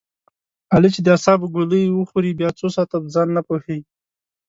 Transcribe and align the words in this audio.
علي 0.73 0.89
چې 0.95 0.99
د 1.03 1.07
اعصابو 1.15 1.51
ګولۍ 1.55 1.83
و 1.89 2.07
خوري 2.09 2.31
بیا 2.39 2.49
څو 2.59 2.67
ساعته 2.75 2.97
په 3.01 3.09
ځان 3.15 3.27
نه 3.37 3.41
پوهېږي. 3.47 3.87